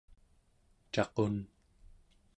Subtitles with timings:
[0.93, 1.35] caqun